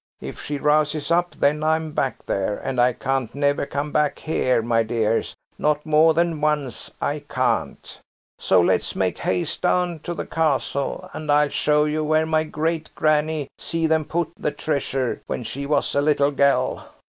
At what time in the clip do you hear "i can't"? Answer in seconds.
2.81-3.35, 6.99-8.01